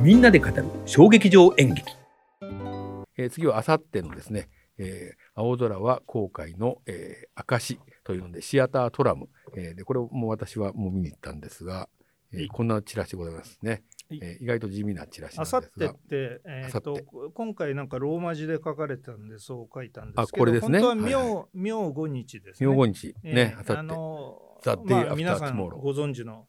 [0.00, 1.92] みんなで語る衝撃場演劇。
[3.16, 11.88] えー次はあさってのですね、えー青空は後悔の、えー証というのでシアタートラム、えーでこれをもう私はもう見に行ったんですが、
[12.32, 12.48] えーはい。
[12.48, 14.20] こんなチラシでございますね、はい。
[14.22, 20.80] えー意外と地味なチラシなんですあさってがって、えー、と明後今回なんかローマ字で書かれてたんでそう書いたんですけどあこれですね。
[20.80, 21.34] 本当は明,、はい。
[21.34, 22.68] は明後日ですね。
[22.68, 23.14] 明後日。
[23.24, 23.78] えーねあさって。
[23.78, 26.46] あの The まあ、皆さんご存知の、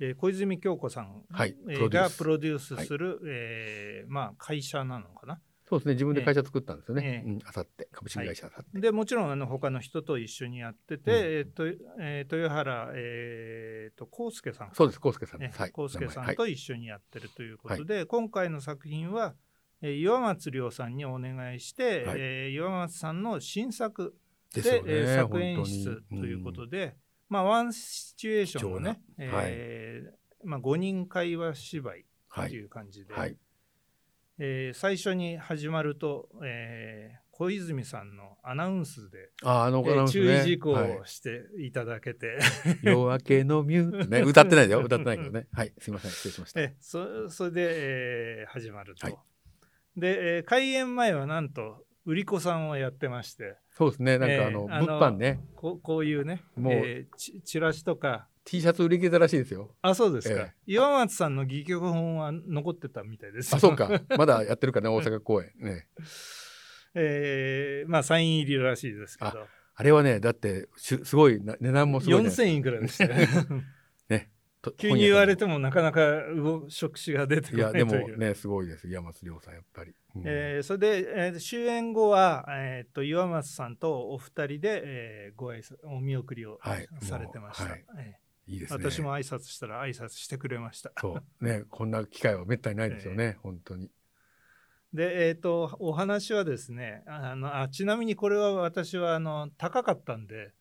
[0.00, 5.40] えー小泉京子さん、はいえがプロデュースする、えーまあ、会社なのかな？
[5.68, 7.30] そうですね自分で会社作ったんですよね、ええ。
[7.30, 11.16] うんあさって株式会社あさって、でもちろんあの他の人と一緒にやってて、うん。
[11.16, 11.66] えーと
[12.00, 19.34] えー豊原、えー、と康介さんそうです康介さんでねす、はい、康介さんと一緒にやってるということで、今回の作品は、
[19.80, 22.16] えー岩松亮さんにお願いして、はい。
[22.18, 24.16] えー岩松さんの新作
[24.52, 26.96] ででねえー作演出ということで、
[27.30, 32.02] まあ、ワンシチュエーションをね、えーまあ、5人会話芝居
[32.34, 32.52] とはい。
[32.52, 33.36] いう感じで、はい。
[34.38, 40.98] えー最初に始まると、えー小泉さんのアナウンスで、ああのえー注意事項はい。
[40.98, 42.38] をしていただけて、
[42.82, 45.46] 夜明けのミュー ね歌ってないですよ歌ってないけどね。
[45.52, 45.72] はい。
[45.78, 46.10] すいません。
[46.10, 46.60] 失礼しました。
[46.60, 47.68] えそそれで、
[48.40, 49.06] えー始まると。
[49.06, 49.16] はい。
[49.96, 53.56] で、えー開演前はなんと売り子さんをやってまして。
[53.70, 54.18] そうですね。
[54.18, 55.40] なんえーかあの、あの物販ね。
[55.54, 58.26] こうこういうねもうえーチチラシとか。
[58.44, 59.76] T シャツ売り切れたらしいですよ。
[59.82, 63.58] あそうですか、え岩松さんの戯曲本は残ってたみたいですよ。
[63.58, 64.00] あそうか。
[64.16, 65.52] まだやってるかね大阪公演。
[65.58, 65.86] ね。
[66.94, 69.46] えーまあサイン入りらしいですけど。
[69.74, 72.42] あれはねだってしすごいな値段もすごいじゃないですか。
[72.44, 73.26] 4000いくらでした ね。
[73.26, 74.39] と
[74.76, 76.00] 急に言われてもなかなか
[76.34, 78.12] 動触手が出てこいやでないという。
[78.12, 80.22] もねすごいです山松亮さんやっぱり、うん。
[80.26, 87.84] えーそれで、えー終演後は、えー、と岩松さんとお二人で、えーご挨拶お見送りをはいされてました、はい。
[87.98, 88.16] え
[88.46, 90.92] いいです私も挨拶したら挨拶してくれました。
[91.00, 93.90] そうねこんな機会はめったにないですよね、本当に。
[94.92, 100.52] でえっ、とお話はですねあのあちなみにこれは私はあの高かったんで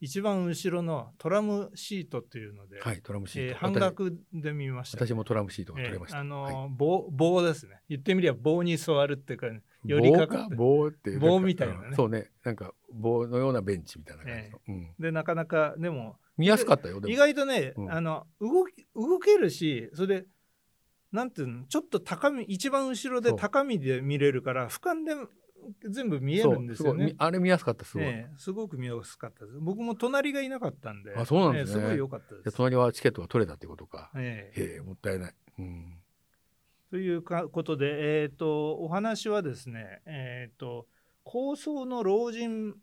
[0.00, 5.04] 一番後ろのトラムシートっていうので、はいトラムシート、えー半額で見ました。
[5.04, 7.80] 私もトラムシートが取れました、えーあのはい棒棒ですね。
[7.88, 9.46] 言ってみれば棒に座るっていうか
[9.84, 10.26] 寄りか？
[10.26, 10.54] かって。
[10.54, 11.80] 棒か棒っていう棒みたいなね。
[11.90, 11.96] うん。
[11.96, 12.30] そうね。
[12.44, 14.94] なんか棒のようなベンチみたいな感じの、うん。
[14.98, 17.92] でなかなかでも見やすかったよ意外とね、うん。
[17.92, 20.26] あの動き動けるしそれで
[21.10, 21.64] なんていうの？
[21.64, 25.14] ちょっと高み一番後ろで高みで見れるから俯瞰で
[25.88, 27.14] 全部見えるんですよね。
[27.18, 29.58] あれ見やすかったすごい、ええすごく見やすかったです。
[29.60, 32.42] 僕も隣がいなかったんで、あそうなんですねええすごい良かったで。
[32.42, 35.98] です隣はチケットが取れたってことか、ええへえもったいない、うん、
[36.90, 40.86] というかことで、えー、とお話はですね、えー、と
[41.24, 42.74] 高層の老人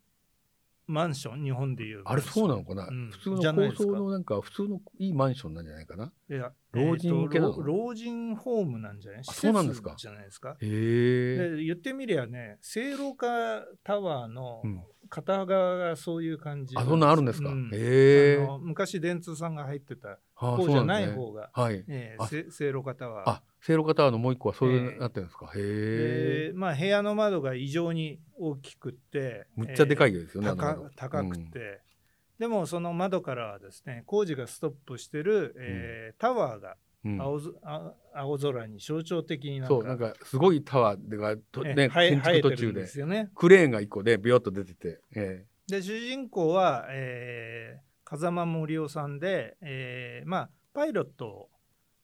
[0.87, 3.09] マンション日本でいうあれそうなのかな、うん。
[3.11, 3.85] 普通のじゃないですか。
[3.85, 6.11] 高層のなんか普通のいいマンションなんじゃないかな？
[6.29, 7.51] いや老人向けなの？
[7.51, 9.21] えーと老老人ホームなんじゃない？
[9.27, 9.95] あそうなんですか。
[9.97, 10.51] じゃないですか。
[10.51, 14.83] へえ、で言ってみりゃね聖路加タワーのうん、
[15.15, 17.69] 片側がそういう感じあそんなんあるんですか、うん。
[17.73, 21.15] へ昔電通さんが入ってたあ方じゃないそうなんですね。
[21.15, 21.79] 方が、はい。
[21.79, 23.29] あえーせ聖路加タワー。
[23.29, 24.99] あ聖路加タワーのもう一個はそういうええ。
[24.99, 26.51] なってるんですか、へえ。
[26.51, 30.89] でまあ、部屋の窓が異常に大きくってむっちゃでかいえですよね、ーあの窓。
[30.95, 31.81] 高高くて、
[32.37, 36.75] でもその窓からはですね工事がストップしてる、えータワーがうん
[37.19, 37.39] 青
[38.13, 39.75] 青空に象徴的になんか。
[39.75, 42.87] そうなんかすごいタワーがと、ね、建築途中で。
[43.35, 51.49] クレーンが一個でビヨッと出てて、えで主人公は、えー風間森夫さんで、えーまあ、パイロットを、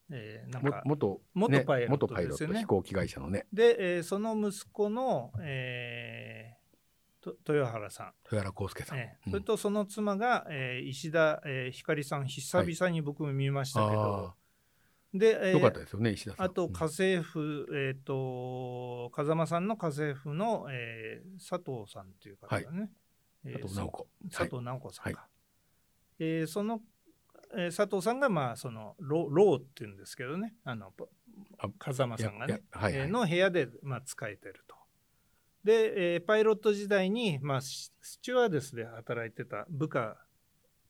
[0.09, 2.53] えーなんか元元パイロットですよね。
[2.53, 3.45] ット飛行機会社のね。
[3.53, 8.13] で、えーその息子の、えーと豊原さん。
[8.31, 9.03] 豊原康介さん、うん。
[9.03, 14.33] ええそれとその妻が、えー石田、えーひかりさん久々に僕も見ましたけど、
[15.13, 16.45] で、えーよかったですよね石田さん。
[16.45, 22.89] あと家政婦、えっ、と風間さんの家政婦の、えー佐藤さんという方がね、
[23.45, 24.07] えーあと直子。
[24.31, 25.27] 佐藤直子さんか、は
[26.19, 26.81] えーその、
[27.57, 30.55] えー佐藤さんがまあそのロローっていうんですけどね。
[30.63, 30.93] あの
[31.57, 32.61] あ風間さんがね。
[32.71, 33.01] はいはい。
[33.01, 34.75] えーの部屋で、まあ、使えてると。
[35.65, 40.17] で、えーパイロット時代に、まあ、ススチュワーデスで働いてた部下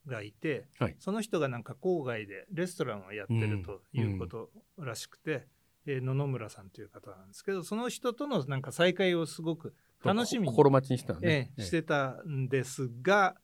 [0.07, 0.95] がいて、はい。
[0.99, 5.47] その人がなんか郊外でレストランをやってるということらしくて、
[5.85, 13.35] えー野々村さんという方なんですけどその人とのなんか再会をすごく楽しみに心待ちにしたのね、ええしてたんですが、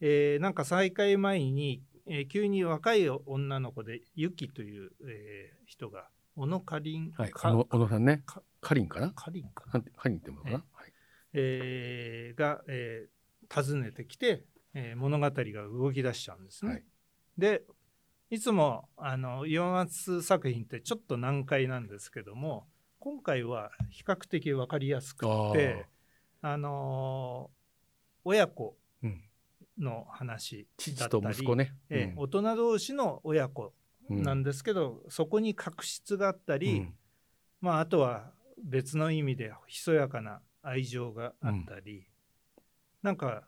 [0.00, 8.22] えーなんか再会前に、えー急に若い女の子でユキという、えー人が小野かりん、はい、か小野さんね。
[8.26, 9.10] かかりんかな？
[9.10, 9.80] かりんかな？
[9.80, 10.60] かりんっていうのかな、え。
[10.72, 10.92] はい。
[11.34, 13.12] えーが、えー
[13.54, 15.32] 訪ねてきて、えー物語が
[15.68, 16.70] 動き出しちゃうんですね。
[16.72, 16.84] はい。
[17.38, 17.64] で、
[18.30, 22.66] いつもあの岩松作品ってちょっと難解なんですけども
[22.98, 25.86] 今回は比較的分かりやすくて
[26.40, 27.50] あの
[28.24, 29.22] 親子うん。
[29.78, 31.74] の話父だったりと息子ね。
[31.90, 33.74] ええ大人同士の親子
[34.08, 36.94] なんですけど、そこに確執があったり、うん。
[37.60, 38.32] まあ、あとは
[38.62, 42.06] 別の意味でひそやかな愛情があったり、
[43.02, 43.44] なんか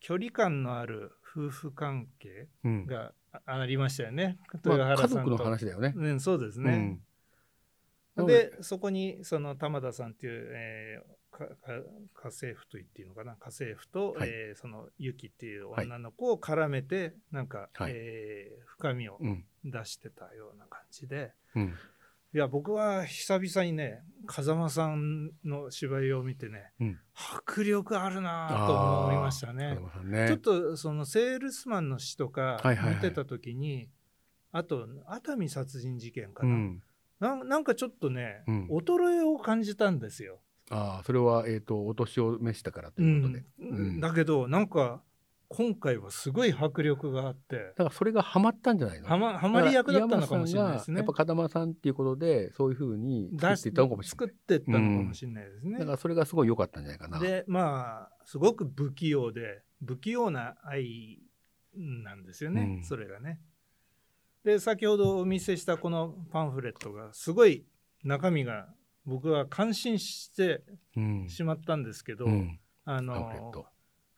[0.00, 2.86] 距離感のある夫婦関係うん。
[2.86, 5.16] があありましたよね、まあ豊原さんと。
[5.16, 5.92] 家族の話だよね。
[5.96, 6.98] うん、そうですね。
[8.16, 8.26] うん。
[8.26, 13.36] でそこにその玉田さんっていう、えーかか家政婦と言っていいのかな？
[13.36, 14.28] 家政婦と、はい。
[14.28, 17.92] えーそのユキっていう女の子を絡めて、なんか、はい。
[17.94, 19.44] えー深みをうん。
[19.64, 21.32] 出してたような感じで。
[21.54, 21.74] うん
[22.32, 26.98] いや僕は久々にね風間さんの芝居を見てね、うん。
[27.14, 28.74] 迫力あるなと
[29.06, 29.78] 思いましたね。
[30.04, 30.28] ね。
[30.28, 32.94] ちょっとそのセールスマンの詩とかはいはいはい。
[32.96, 33.88] 見てた時に、
[34.52, 36.82] あと熱海殺人事件かな、うん。
[37.18, 38.68] なんなんかちょっとね、うん。
[38.68, 40.38] 衰えを感じたんですよ。
[40.70, 43.44] ああそれはえっとお年を召したからということで。
[44.00, 45.02] だけどなんか
[45.52, 49.08] 今回はすごい迫力があってだからそれがハマったんじゃないの？
[49.08, 51.12] はまはまり役だったのかもしれないですねやっぱ。
[51.12, 55.70] 風間さんっていうことでそういうふうに作っていったのかもしれ作ってったのかもしれないですね。
[55.72, 55.80] ない。
[55.80, 57.18] だからそれがすごい良かったんじゃないかな。
[57.18, 61.18] でまあすごく不器用で不器用な愛
[61.74, 63.40] なんですよね、うんそれがね。
[64.44, 67.64] で先ほどお見せしたこのパンフレットがすごい
[68.04, 68.68] 中身が
[69.04, 70.62] 僕は感心して
[70.96, 73.66] うんしまったんですけど、うんあのト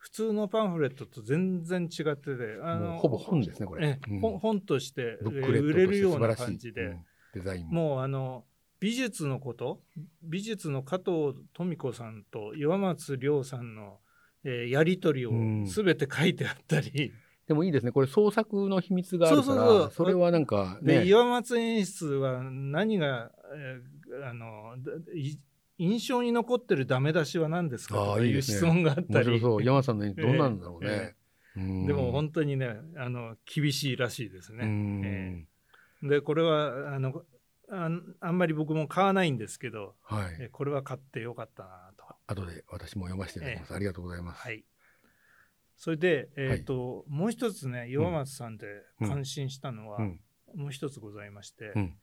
[0.03, 3.87] 普通のパンフレットと全然違っててあのほぼ本ですねこれ。
[3.87, 4.19] ええうん。
[4.19, 7.05] 本本として売れるような感じで、うん。
[7.35, 7.71] デザインも。
[7.71, 8.43] もうあの
[8.81, 9.79] 美術のこと
[10.21, 13.99] 美術の加藤富子さんと岩松亮さんの、
[14.43, 15.65] えーやり取りをうん。
[15.67, 17.13] 全て書いてあったり、
[17.47, 20.07] でもいいですねこれ創作の秘密があるからそうそうそう。
[20.09, 24.75] れはなんかでね岩松演出は何が、えーあの
[25.77, 28.01] 印象に残ってるダメ出しは何ですか？
[28.01, 29.29] あとかいう質問があったり。
[29.29, 29.63] 面白そう。
[29.63, 31.15] 山さんのどうなんだろうえね。
[31.55, 31.87] うん。
[31.87, 34.65] でも本当にねあの厳しいらしいですうね。
[34.65, 35.01] ん。
[35.05, 35.45] え
[36.03, 37.23] でこれはあの
[37.69, 40.37] あんあんまり僕も買わないんですけど、はい。
[40.39, 42.05] えこれは買ってよかったなと。
[42.27, 43.73] 後で私も読ませていただきます。
[43.73, 44.41] ありがとうございます。
[44.41, 44.63] はい。
[45.75, 48.67] それで、えっ、と、もう一つね、岩松さんで
[48.99, 50.19] 感心したのは、うん。
[50.55, 51.97] もう一つございまして、うん。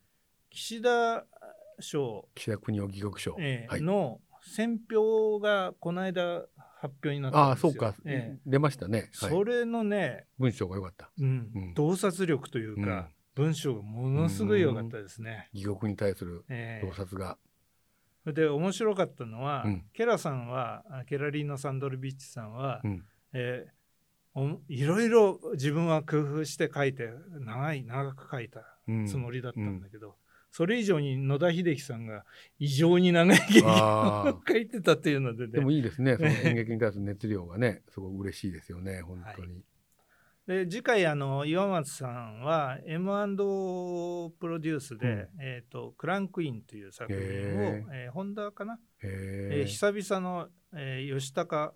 [0.50, 1.24] 岸田
[1.82, 3.36] 賞、岸田国夫戯曲賞。
[3.38, 6.46] えーはいの選評がこの間
[6.78, 7.72] 発表になったああんですよ。
[7.72, 9.10] そうか、ええ出ましたね。
[9.20, 11.10] はいそれのね、文章が良かった。
[11.18, 15.48] うんうん洞察力というか、文章がものすごい良かったですね。
[15.52, 17.36] 戯曲に対するええ洞察が。
[18.22, 23.04] それで面白かったのは、うんケラさんはあケラリーノ・サンドルビッチさんは、うん
[23.34, 23.70] えー
[24.32, 27.08] おいろいろ自分は工夫して書いて
[27.40, 30.16] 長い長く書いたうんつもりだったんだけど、
[30.50, 32.24] それ以上に野田秀樹さんが
[32.58, 36.16] 異常に長い劇あを書いてたっていうのでねでもいいですね。
[36.16, 39.02] その演劇に対する熱量がね、すごく嬉しいですよね。
[39.02, 39.62] 本当に。
[40.46, 48.80] で次回あの岩松さんは M& プロデュースで、うんえーと「クランクイン」という作品を、へえーホンダかな。
[49.02, 51.72] えー久々の、えー吉高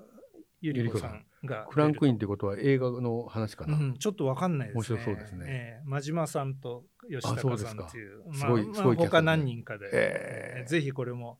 [0.64, 3.76] 由里子さんがクランクインっンてことは映画の話かな。
[3.76, 4.98] うん、ちょっとわかんないですね。
[4.98, 11.38] 面白そうですねえー真島さんと吉高さんっていう、すごいまあすごい他何人かで、えーぜひこれも、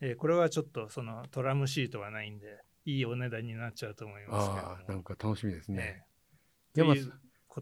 [0.00, 4.72] えーこれはちょっとそのトラムシートはないんで、いいお値段になっちゃうと思いますけども。
[4.72, 6.04] ああ、なんか楽しみですね。
[6.04, 6.10] えー
[6.72, 6.94] 山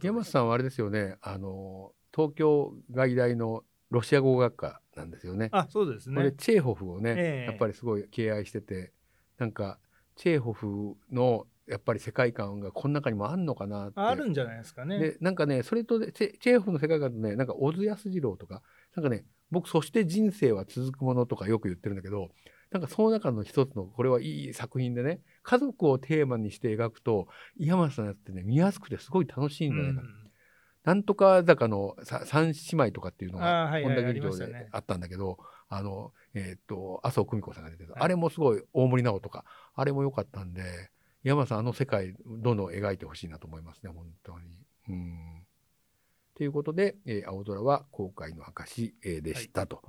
[0.03, 1.17] 山瀬さんはあれですよね。
[1.23, 5.49] あの東京外大のロシア語学科なんですよね。
[5.53, 6.33] あ、そうですこれね。
[6.33, 8.93] チェーホフをね、ええやっぱりすごい敬愛してて
[9.39, 9.79] なんか
[10.19, 14.01] チェーホフのやっぱり世界観がこの中にもあんのかなって。
[14.01, 14.99] あるんじゃないですかね。
[14.99, 18.63] でなんかねそれとでチェチェーホフの世界観とねなんか小津安二郎とか
[18.97, 22.29] なんかね僕そして人生は続くものとかよく言ってるんだけど
[22.73, 30.03] なんかその中の一つのこれはいい作品でね家族をテーマにして描くと井山さんのやつってね見やすくてすごい楽しいんじゃないか。
[30.03, 30.31] な、うん。
[30.85, 40.91] なんとか坂のさ三姉妹とかっていうのが本田劇場であったんだけど、あの、えっ、と、麻生久美子さんが出てる、はいあれもすごい大森直とか、あれも良かったんで、
[41.23, 44.47] 山さんあの世界どんどん描いてほしいなと思いますね、本当に。
[44.89, 45.47] うん。
[46.35, 49.83] ということで、えー青空は後悔の証、えーでした、と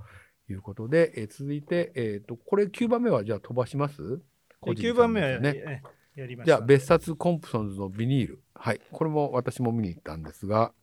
[0.49, 4.21] いうことで、えー続いて、えっ、と、これ9番目はじゃあ飛ばします？
[4.59, 5.53] 個人9番目は、ね。
[5.55, 5.81] え
[6.15, 6.57] やりました。
[6.57, 8.41] じゃあ別冊コンプソンズのビニール。
[8.55, 8.81] はい。
[8.91, 10.73] これも私も見に行ったんですが、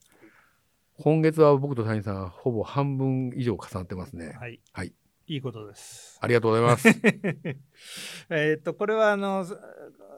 [0.99, 4.37] 今月は僕と谷さんほぼ半分以上重なってますね。
[4.41, 4.61] はい。
[4.73, 4.95] はい。
[5.29, 6.19] いいことです。
[6.21, 6.89] ありがとうございます。
[8.31, 9.45] えっとこれはあの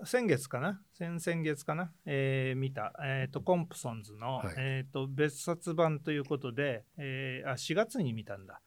[0.05, 0.83] 先月かな？
[0.93, 4.55] 先々月かな、えー見た、えー、とコンプソンズの、はい。
[4.59, 8.61] えー、と別冊版ということで、えーあ4月に見たんだ。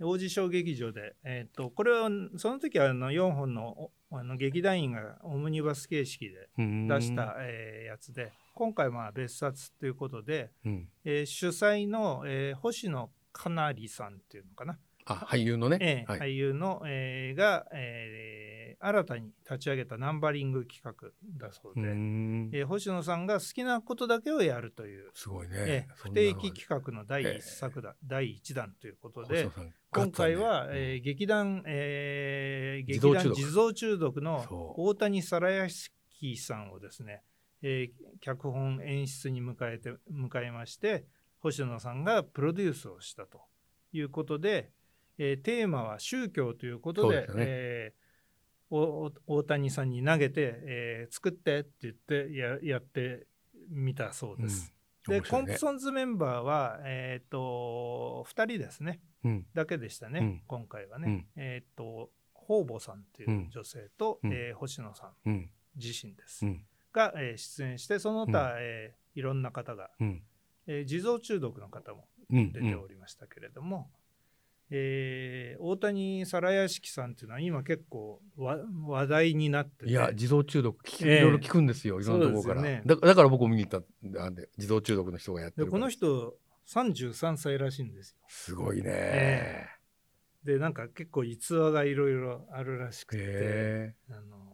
[0.00, 3.68] 王子小劇場で、えー、とこれはその時はあの4本の
[4.10, 10.88] おあの劇団員がオムニバス形式で出した、えーやつで今回まあ別冊ということで、うん。
[11.04, 15.78] えー主催の、えー星野かなりさんっていうのかな、あ、俳優のね。
[15.80, 16.20] えーはい。
[16.20, 20.92] 俳優の、えーが、えー新たに立ち上げたナンバリング企画
[21.38, 22.50] だそううで、ん。
[22.52, 25.54] えー星野さんが好きなことだけをやるという、すごいね。
[25.56, 34.44] えー不定期企画の第一作だ、第一弾ということで星野さん今回は、えー劇団、えー劇団地蔵中毒の
[34.76, 37.22] 大谷皿屋敷さんをですね、
[37.62, 41.04] えー脚本演出に迎えて迎えまして
[41.38, 43.42] 星野さんがプロデュースをしたと
[43.92, 44.70] いうことで、
[45.22, 48.02] えーテーマは宗教ということでねえー
[49.26, 53.26] 大谷さんに投げて、えー作ってって言ってややって
[53.68, 54.72] みたそうです。
[55.06, 59.46] で、コンプンソンズメンバーは、えっ、と、2人ですね、うん。
[59.52, 61.08] だけでしたね、うん今回はね。
[61.08, 65.50] うんえっ、と、方々さんという女性と、うんえー星野さんうん。
[65.76, 66.46] 自身です。
[66.46, 66.64] うん。
[66.94, 70.22] が、えー出演して、その他、うんえーいろんな方が、うん。
[70.66, 72.52] えー地蔵中毒の方もうん。
[72.52, 73.90] 出ておりましたけれども、
[74.74, 79.90] えー大谷皿屋敷さんっていうのは今結構わ話題になってて。
[79.90, 82.62] いや、自動中毒いろいろ聞くんですよ、いろんなところから。
[82.62, 86.36] ねだだから僕も見に行ったんで、自動中毒の人がやってるこの人
[86.66, 88.16] 33歳らしいんですよ。
[88.28, 88.84] すごいね。
[88.86, 89.66] え
[90.44, 94.52] でなんか結構逸話がいろいろあるらしくて、へあの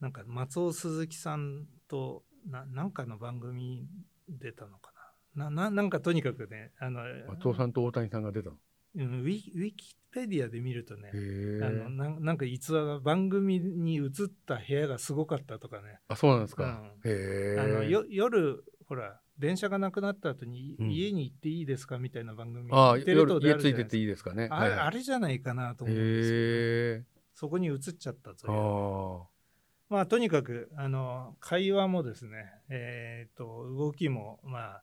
[0.00, 3.86] なんか松尾鈴木さんとななんかの番組に
[4.28, 4.92] 出たのか
[5.36, 7.24] ななななんかとにかくねあのえ。
[7.28, 8.56] 松尾さんと大谷さんが出たの？
[8.96, 11.88] うんウィウィキペディアで見るとねへあのえ。
[11.90, 14.10] なんなんか逸話が番組に映っ
[14.46, 16.82] た部屋がすごかったとかねあ、そうなんですか。
[17.04, 17.60] うん。
[17.60, 24.48] あのよ夜ほら電車がなくなった後に、うん家に行っていいですかみたいな番組あ、あるじゃないですか家ついてていいですかね。
[24.50, 27.04] あれ,、はいはいあれじゃないかなと思うんですよ、へえ。
[27.34, 29.92] そこに映っちゃったという。
[29.92, 34.82] まあとにかくあの会話もですねえー、と動きもまあ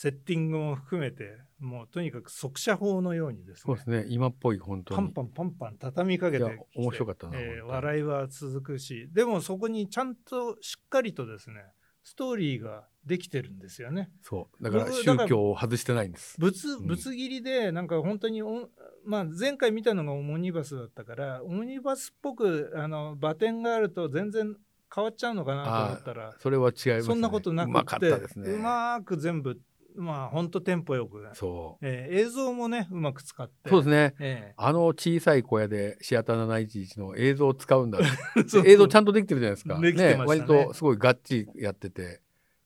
[0.00, 4.06] セッティングも含めてもうとにかく速射砲のようにですねそうですね。
[4.08, 4.96] 今っぽい、本当に。
[4.96, 11.64] パンパンパンパン畳みかけてて面白かったなえー笑いは続くしでもそこにちゃんとしっかりとですね
[12.04, 14.08] ストーリーができてるんですよね。
[14.22, 14.62] そう。
[14.62, 16.36] だから宗教を外してないんです。
[16.38, 18.68] ぶつうんぶつ切りでなんか本当にお、
[19.04, 24.54] まあ、前回見たのがオムニバスだったからオムニバスっぽくあのバテンがあると全然
[24.94, 27.02] 変わっちゃうのかなと思ったらそれは違いますね。
[27.02, 28.52] そんなことなくうまかてったですね。
[28.52, 29.58] うまく全部
[29.98, 31.86] まあ本当テンポよく、そう。
[31.86, 34.14] えー映像もねうまく使ってそうですね。
[34.20, 37.98] えあの小さい小屋でシアター711の映像を使うんだ。
[38.64, 39.80] 映像ちゃんとできてるじゃないですか。
[39.80, 42.20] できてましたね割とすごいがっちりやってて。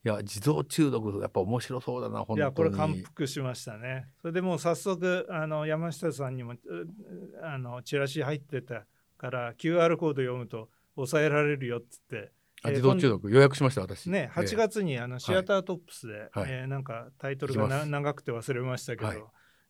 [0.04, 2.38] いや、自動中毒、やっぱ面白そうだな、本当に。
[2.38, 4.08] いやこれ感服しましたね。
[4.20, 6.58] それでもう早速あの山下さんにもう
[7.40, 8.84] あのチラシ入ってた
[9.16, 12.32] から QR コード読むと抑えられるよっつって。
[12.62, 14.11] あえー自動中毒、予約しました、私。
[14.11, 16.50] ね、8月にあのシアタートップスで、はい。
[16.50, 19.23] えーなんかタイトルがな長くて忘れましたけど、はい。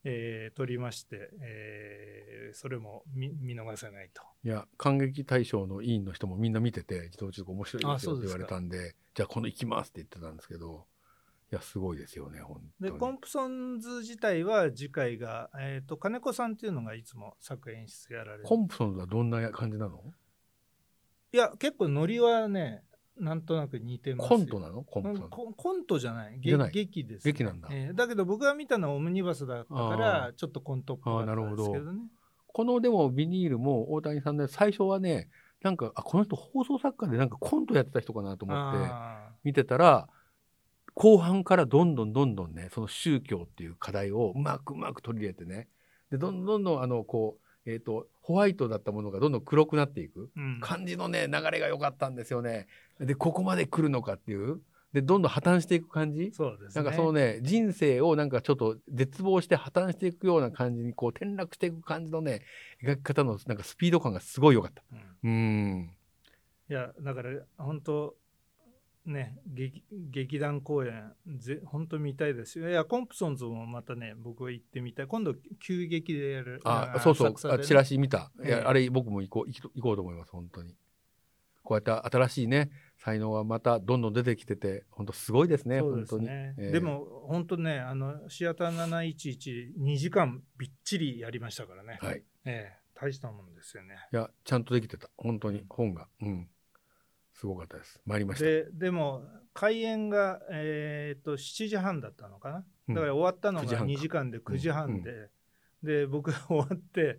[0.04, 4.22] えー撮りまして、えーそれも見見逃せないと。
[4.44, 10.86] いや、感激大賞の委員の人もみんな見てて、自動中毒面白いですよって言われたんで、じゃあ今度行きますって言ってたんですけど、
[11.50, 12.92] いや、すごいですよね、本当に。
[12.92, 18.44] でコンプソンズ自体は次回が、えー、と金子さんっていうのがいつも作演出やられる。
[18.44, 20.02] コンプソンズはどんな感じなの？
[21.32, 22.82] いや結構ノリはね
[23.18, 24.38] なんとなく似てますよ。
[24.38, 24.82] コントなの？
[24.82, 25.22] コンプソンズ。
[25.56, 26.40] コントじゃない。
[26.42, 26.72] じゃない。
[26.72, 27.68] 劇です、劇なんだ。
[27.70, 32.00] えーだけど僕が見たのはオムニバスだったからちょっとコントっぽかったんですけどね。
[32.54, 35.30] このでもビニールも大谷さんで最初はね、
[35.62, 40.08] なんか、あ、この人放送作家でなんかコントやってた人かなと思ってあ見てたら、
[40.94, 45.68] 後半からどんどんどんどんね、その宗教っていう課題をうまくうまく取り入れてね、
[46.10, 50.30] で、どんどんどんあの、こう、えっ、と、ホワイトだったものがどんどん黒くなっていく。
[50.36, 52.66] ーうん感じのね、流れが良かったんですよね。
[53.00, 54.60] で、ここまで来るのかっていう。
[54.92, 56.32] で、どんどん破綻していく感じ。
[56.32, 62.42] そうですねなんかそのね、人生をなんかちょっと絶望して破綻していくような感じに、こう転落していく感じのね、
[62.82, 64.82] 描き方のなんかスピード感がすごい良かった。
[65.24, 65.90] うんうん。
[66.68, 68.14] いやだから本当
[69.06, 72.68] ね劇劇団公演ぜ本当見たいですよ。
[72.68, 75.06] いやコンプソンズもまたね僕は行ってみたい。
[75.06, 77.36] 今度急激でやるあ、そうそう、ね。
[77.50, 78.30] あチラシ見た。
[78.38, 78.50] いええ。
[78.50, 80.76] や、あれ僕も行こう、行こうと思います、本当に。
[81.64, 86.54] こうやって新しいね、才能はまたどんどん出てきてて本当すごいですねそうです本当に、ね。
[86.58, 86.68] え。
[86.68, 91.98] ーでも本当ね、あのシアター711、2時間びっちりやりましたからね。
[92.00, 92.22] はい。
[92.44, 93.96] ええ大したもんですよね。
[94.12, 95.08] いやちゃんとできてた。
[95.16, 96.08] 本当に本が。
[96.20, 96.48] うん
[97.42, 98.00] すごかったです。
[98.06, 98.44] 参りました。
[98.44, 102.94] ででも開演が、えー、と7時半だったのかな、うん。
[102.94, 103.92] だから終わったの9が時半か。
[103.92, 105.30] 2時間で9時半で、
[105.82, 107.18] で僕が終わって、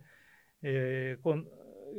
[0.62, 1.46] えーこん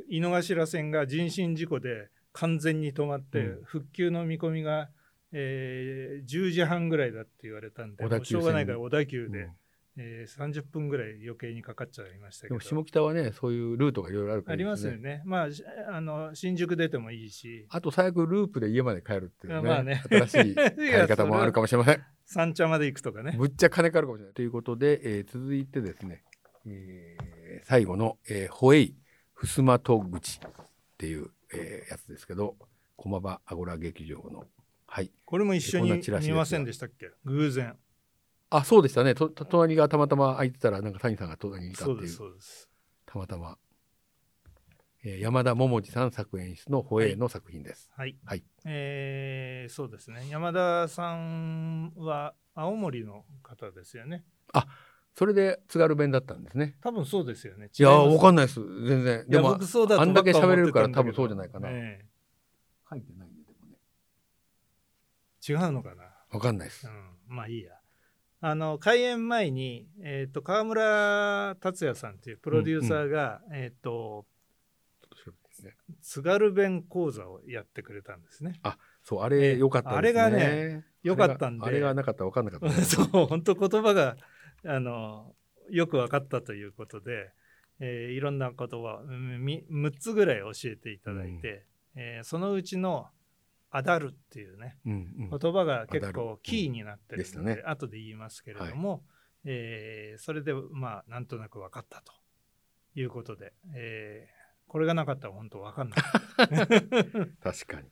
[0.09, 3.65] 井の頭線が人身事故で完全に止まって、うん。
[3.65, 4.89] 復旧の見込みが、
[5.33, 9.53] えー10時半ぐらいだって言われたんでしょうがないから線小田急で、うん
[9.97, 12.59] えー30分ぐらい余計にかかっちゃいましたけど。
[12.59, 15.23] でも下北はねそういうルートがいろいろあるからありますよね。
[15.25, 17.67] まあしあの新宿出てもいいし。
[17.71, 20.03] あと最悪ループで家まで帰るっていうね,、まあね。
[20.09, 22.03] 新しい 帰り方もあるかもしれません。
[22.25, 23.37] 三茶まで行くとかね。
[23.39, 24.35] ぶっちゃ金かかるかもしれない。
[24.35, 26.25] ということで、えー続いてですね、
[26.67, 28.97] えー最後の、えー、ホエイ
[29.33, 30.51] ふすまと口っ
[30.99, 32.57] ていう、えーやつですけど
[32.97, 34.47] 駒場アゴラ劇場の。
[34.87, 35.11] はい。
[35.25, 35.91] これも一緒に
[36.23, 37.11] 見ませんでしたっけ？
[37.25, 37.77] 偶然。
[38.57, 42.69] あそうでしたねとと隣がたまたま空いてたらなんか谷さんが隣にいたっていうそうです、そうです。
[43.07, 43.59] たまたま、
[45.05, 48.17] えー山田桃次さん作演出のホエイの作品です、はい。
[48.25, 50.27] はいえーそうですね。
[50.31, 54.25] 山田さんは青森の方ですよね。
[55.17, 57.71] それで津軽弁だったんですね多分そうですよね。
[57.77, 58.47] いやーわかんない。
[58.47, 62.05] です全然いや、でも僕そうだとあんだけ喋れるから多分そうじゃないかなえ
[62.91, 63.77] 書いてないねでもね
[65.49, 66.05] え違うのかな。
[66.31, 67.74] わかんないですうん、まあいいや。
[68.47, 74.27] あの開演前に、えー、と川村達也さんというプロデューサーが、えっ、と
[75.01, 78.61] ちょっと調べてですね津軽弁講座をやってくれたんですね。
[79.03, 79.99] そう、あええれ良かったですね。
[79.99, 82.97] あれがね、良かったんであれがなかったら分かんなかったです。
[83.01, 84.19] そう本当言葉が
[84.67, 85.35] あの
[85.71, 87.31] よく分かったということで、
[87.81, 93.09] えーいろんな言葉うんみ6つぐらい教えていただいて、えーそのうちの
[93.77, 95.39] 「あだる」っていうねうんうん。
[95.39, 97.63] 言葉が結構キーになってるので,、でしたね。
[97.67, 99.05] 後で言いますけれども、
[99.45, 102.13] えーそれでまあなんとなく分かったと
[102.95, 105.99] いうことで、えーこれがなかったら本当分かんない。
[107.43, 107.89] 確かに。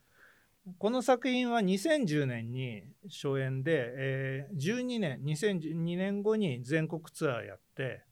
[0.78, 8.04] この作品は2010年に初演で、えー12年2012年後に全国ツアーやって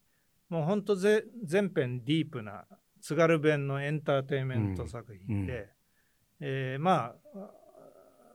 [0.49, 2.67] もうほんとぜ全編ディープな
[3.01, 5.69] 津軽弁のエンターテインメント作品で、
[6.39, 7.51] えーまあ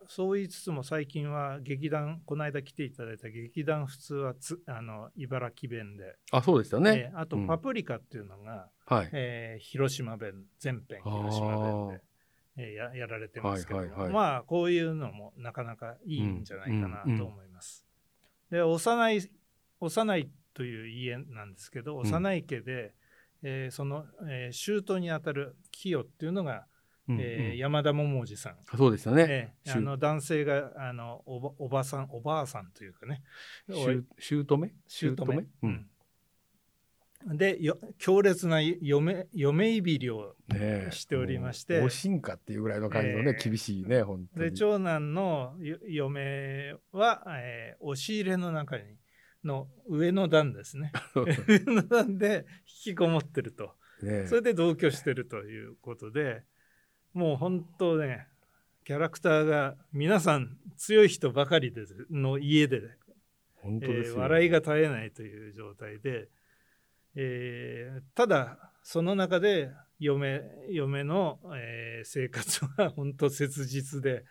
[0.08, 7.10] そう言いつつも最近は劇団この間来ていただいた劇団普通はつあの茨城弁で、あ、そうでしたね。
[7.12, 7.46] えーあとうん。
[7.46, 9.10] パプリカっていうのが、はい。
[9.12, 12.02] えー広島弁全編広島弁で、
[12.58, 14.12] えーややられてますけども、はいはいはい。
[14.12, 17.86] まあこういうのもなかなかいいんじゃないかなうんうんと思います。
[18.50, 19.30] で幼い
[19.80, 22.94] 幼いという家なんですけどん幼い家で、
[23.42, 26.66] えーその、えー、舅にあたる清っていうのが、
[27.08, 28.56] うんえ山田桃次さん。
[28.76, 29.26] そうでしたね。
[29.28, 33.22] えー舅あの男性があのおばおばさんおばあさんというかね。
[33.68, 34.04] 姑
[34.88, 35.86] 姑うん。
[37.28, 40.34] うん、でよ強烈な嫁嫁いびりを
[40.90, 41.78] しておりまして。
[41.78, 44.56] もうお進化っていうぐらいの感じのね、ええ厳しいね、本当でに。
[44.56, 48.82] 長男のよ嫁は、えー押し入れの中に
[49.44, 50.92] の上の段ですね。
[51.46, 53.76] 上の段で引きこもってると。
[54.02, 54.26] ねえ。
[54.26, 56.42] それで同居してるということで
[57.16, 58.26] もう本当ね
[58.84, 62.80] キャラクターが皆さん強い人ばかりですの家で、え
[63.54, 64.16] 本当ですよ。
[64.16, 66.28] ー笑いが絶えないという状態で、
[67.14, 74.24] えーただその中で嫁嫁の、えー生活は本当切実で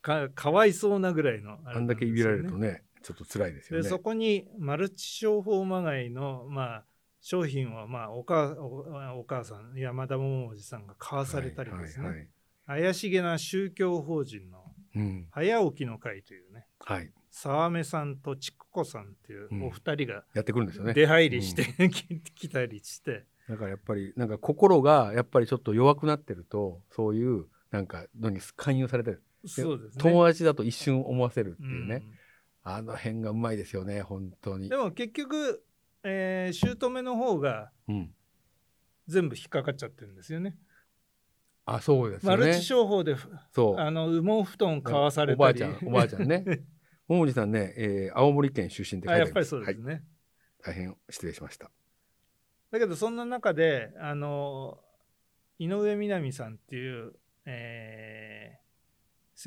[0.00, 2.68] かかわいそうなぐらいのあれあんだけいびられるとね。
[2.68, 3.82] ね、ちょっと辛いですよね。
[3.82, 6.84] でそこにマルチ商法まがいの、まあ、
[7.20, 12.28] 商品を、まあ、お母おお母さん山田桃次さんが買わされたりですね、はいはい
[12.66, 12.82] はい。
[12.82, 15.26] 怪しげな宗教法人のうん。
[15.30, 16.66] 早起きの会というね。
[16.80, 17.10] はい。
[17.30, 20.94] 沢目さんとちくこさんっていうお二人がやってくるんですよね。
[20.94, 23.26] 出入りして、 き来たりして。
[23.48, 30.02] だからやっぱりなんか心がやっぱりちょっと弱くなってるとそういうなんかのに勧誘されてる、そうですね。
[30.02, 32.18] 友達だと一瞬思わせるっていうね、うん。
[32.64, 34.68] あの辺がうまいですよね本当に。
[34.68, 35.62] でも結局、
[36.04, 38.14] えー、姑の方がうん。
[39.08, 40.56] 全部引っかかっちゃってるんですよね。
[41.64, 43.16] あそうですマルチ商法で
[43.52, 43.76] そう。
[43.78, 46.44] あの羽毛布団買わされおばあちゃんおばあちゃんね。
[47.08, 50.04] 桃地さんね、えー青森県出身って書いてありますあやっぱりそうですはい、ね。
[50.62, 51.70] 大変失礼しました。
[52.70, 54.78] だけどそんな中であの
[55.58, 57.14] 井上みなみさんっていう、
[57.46, 58.68] えー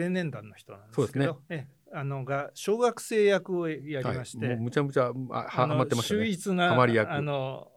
[0.03, 1.25] 青年団の人なんですけど。
[1.25, 7.67] そうえあのが小学生役をやりまして、はい、もうむちゃむちゃあははまってました秀ね逸なあの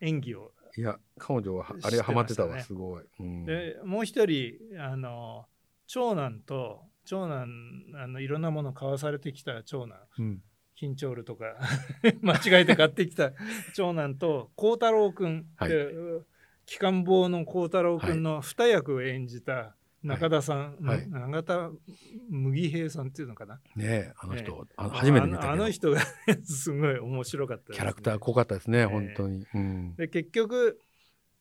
[0.00, 0.52] 演技を。
[0.78, 5.46] いや彼女はあれはまってたわすごい、うん、でもう一人あの
[5.86, 7.48] 長男と長男
[7.94, 9.98] あのいろんなもの買わされてきた長男。
[10.18, 10.42] うん。
[10.78, 11.56] 緊張ルとか
[12.20, 13.32] 間違えて買ってきた
[13.74, 15.70] 長男と孝太郎君、はい。
[15.70, 15.94] で
[16.66, 21.70] 機関坊の孝太郎君の二役を演じた中田さん、はい田
[22.28, 23.60] 麦平さんっていうのかな？
[23.74, 25.50] ねえ、あの人、ねあの初めて見た。
[25.50, 26.00] あの人が
[26.44, 29.46] すごい面白かったね、キャラクター濃かったですね、え本当に。
[29.54, 29.94] うん。
[29.96, 30.80] で結局、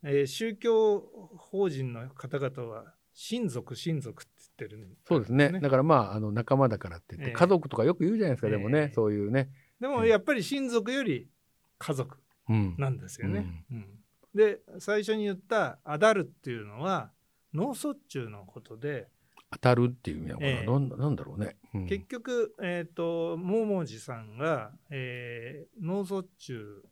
[0.03, 0.99] えー宗教
[1.37, 5.59] 法人の方々は親族親族って言ってるんそうですね。
[5.59, 9.49] だからまあ、あの仲間だからって言って、ええ家族とかよく言うじゃないですか、でもええ、ねそういうね。
[9.79, 11.29] でもやっぱり親族より
[11.77, 12.17] 家族
[12.49, 12.75] うん。
[12.77, 13.65] なんですよね。
[13.71, 13.85] うん
[14.33, 17.09] で最初に言った「アダル」っていうのは
[17.55, 19.07] 脳卒中のことで、
[19.51, 20.65] 当たるっていう意味はこれはええ。
[20.65, 21.55] なんだなんだろうね。
[21.73, 21.87] うん。
[21.87, 26.83] 結局、えー、と桃地さんが、えー脳卒中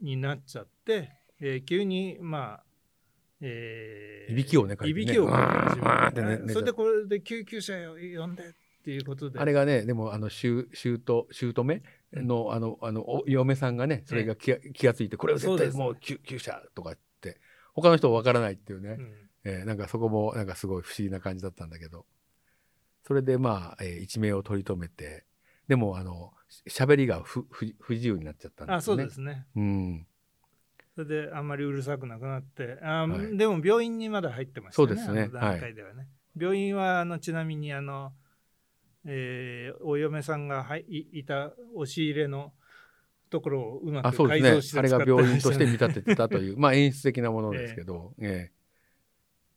[0.00, 2.64] になっちゃって、えー急にまあ
[3.40, 5.02] えーいびきをねかいてね。
[5.02, 8.42] いびきをかき始めうわーってねそれでこれで救急車を呼んで
[8.82, 9.38] っていうことで。
[9.38, 11.24] あれがね、でも、あの、姑、姑
[12.14, 17.40] の、あの、あの、お嫁さんがね、それが気が気がついて、これは絶対もう救急車とかって、
[17.74, 18.96] 他の人はわからないっていうね。
[18.98, 19.00] う。
[19.00, 22.06] んえーなんかそこも、なんかすごい不思議な感じだったんだけど。
[23.04, 25.24] それでまあ、えー一命を取り留めて、
[25.68, 29.04] でも、あの、し喋りが不不不自由になっちゃったんですよね。
[29.04, 29.46] あそうですね。
[29.56, 30.06] うん。
[30.94, 32.78] それであんまりうるさくなくなって。
[32.82, 33.36] あ、はい。
[33.36, 34.88] でも病院にまだ入ってましたね。
[34.88, 35.28] そうですね。
[35.32, 38.12] 段階ではね、病院はあのちなみにあの、
[39.06, 42.52] えーお嫁さんがはいいいた押し入れの
[43.30, 44.78] ところをうまあ、くそう改造しですね。
[44.80, 48.61] あれが病院としてま見立ててたという、 まあ演出的なものですけど、ええ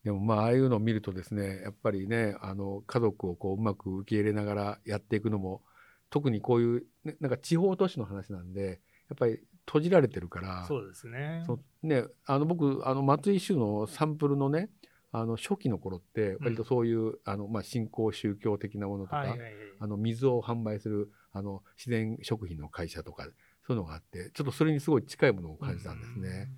[0.06, 5.62] でもまあああいうのを見るとですね、やっぱりね、あの家族をこううまく受け入れながらやっていくのも、
[6.10, 11.44] 特にこういう、ね、なんか地方都市の話なんで、やっぱり閉じられてるから、そうですね。
[11.82, 14.70] ね、あの僕あの松井秀のサンプルのね、
[15.10, 19.50] あの初期の頃って割とそういう、あのまあ信仰宗教的なものとか、はいはいはい。
[19.80, 23.24] あの水を販売するあの自然食品の会社とか
[23.66, 26.28] そういうのがあってちょっとそれにすごい近いものを感じたんですね。
[26.28, 26.48] だから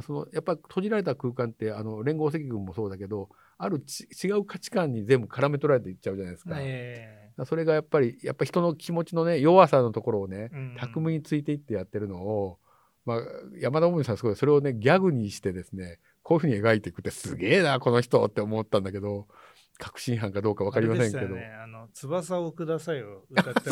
[0.00, 3.28] そのやっぱ閉じられた空間ってあの連合赤軍もそうだけど
[3.58, 6.54] あるち違う価値観に全部絡め取られていっちゃうじゃないですか。
[6.54, 12.58] うんえだからそれがやっぱりやっぱ人の気持ちのね弱さのところをねうん巧みについていってやってるのを、
[13.04, 13.18] まあ、
[13.58, 19.26] 山田桃さんすごいそれをねギャグにしてですねこういうふうに描いていくってすげえなこの人って思ったんだけど
[19.82, 21.18] 確信犯かどうかー分かりませんけど。
[21.18, 23.70] あれでしたよね、あの翼をくださいを歌って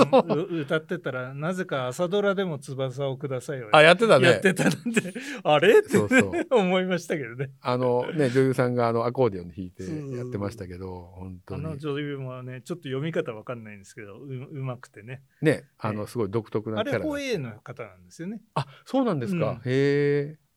[0.61, 4.29] 歌ってたらなぜか朝ドラでも翼をくださいをあやってたね。
[4.29, 5.79] やってたなんてあれ？
[5.79, 9.85] ってそうそう思いましたけどねあのね、女優さんがあのアコーディオンで弾いて
[10.17, 11.79] やってましたけど、本当あのに。
[11.79, 17.11] 女優もねちょっと読み方わかんないんですけどううまくてねね、あええのすごい独特なあれキャラが。
[17.11, 19.61] ホエーの方なんですよねあ、そうなんですか。
[19.65, 20.50] へえ。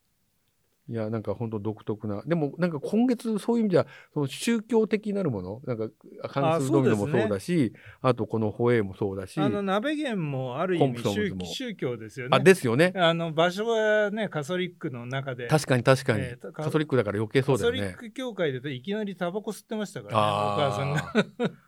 [0.89, 2.23] いや、なんか本当独特な。
[2.25, 5.87] でも、なんか今月そういう意味では、その宗教的なるもの、なんか
[6.27, 12.91] 関数ドミノもそうだし、あとこのホエーもそうだし、あの鍋源もある意味宗宗教ですよねあ、ですよね。
[12.95, 16.19] あの場所はねカソリックの中で確かに確かに。
[16.23, 17.79] えーカトリックだから余計そうだよね。
[17.79, 21.53] カソリック教会でいきなりタバコ吸ってましたからねお母さんが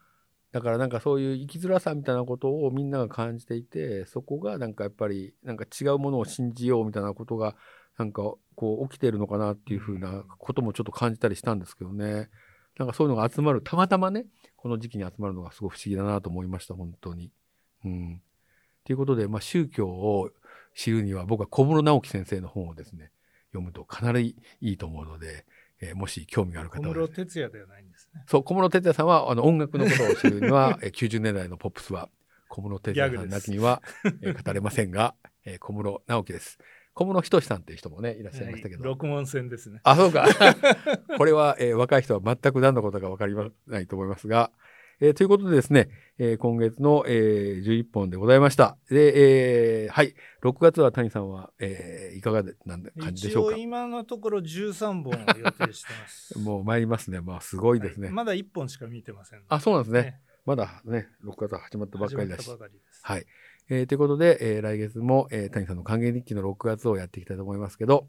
[0.51, 7.56] だからなんかそういう生きづらさみたいなことをみんなが感じていてそこがなんかやっぱりなんか違うものを信じようみたいなことが
[7.97, 12.30] なんかこう起きてるのかなっていうふうなこともちょっと感じたりしたんですけどね。
[12.78, 14.26] なんかそういうのが集まるたまたまね
[14.58, 17.32] この時期に集まるのがすごい不思議だなと思いました本当に。
[17.86, 18.22] うん、
[18.84, 20.32] ということで、まあ、宗教を
[20.76, 23.12] 知るには僕は小室直樹先生の本をですね
[23.52, 25.46] 読むとかなりいいと思うので、
[25.82, 27.02] えーもし興味がある小方はね。
[27.08, 28.24] 室哲哉ではないんですね。
[28.28, 32.10] そう、小室哲哉さんはあの音楽のことを知るには、 えー90年代のポップスは
[32.50, 33.82] 小室哲哉さんなきには、
[34.22, 35.15] えー語れませんが、
[35.46, 36.60] えー小室直樹です。
[36.96, 38.84] 小室仁さんという人もね、いらっしゃいましたけど。
[38.86, 40.26] 六門線ですねあ、そうか。
[41.18, 44.50] これは、えー若い人は全く何のことか分かりまないと思いますが、
[45.02, 48.78] えーということでですね、えー今月の、えー11本でございました。
[48.90, 53.58] で、えーはい、6月は谷さんは、えーいかがでなんだ感じでしょうか？
[53.58, 57.20] 今のところ13本を予定してます もう参りますね。
[57.20, 58.08] まあ、すごいですね。
[58.08, 60.02] はいまだ1本しか見てませんあ、そうなんですね。
[60.02, 62.56] ねまだね、6月は始まったばっかりだし始ま。
[62.56, 63.26] ったばかりですはい。
[63.69, 68.08] えーということで、えー来月も、えー谷さんの還元日記の6月をやっていきたいと思いますけど、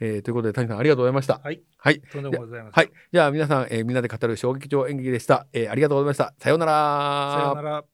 [0.00, 1.40] えーということで谷さんありがとうございました。
[1.42, 2.00] はいはい。
[2.00, 2.90] とんでもございませんはい。
[3.12, 5.46] じゃあ皆さん、えーみんなで語る衝撃場演劇でした。
[5.52, 6.34] えーありがとうございました。
[6.38, 6.72] さようなら。
[7.40, 7.84] さようなら